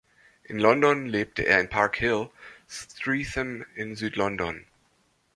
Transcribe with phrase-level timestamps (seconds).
[0.45, 2.31] In London lebte er in Park Hill,
[2.67, 4.65] Streatham, in Süd-London.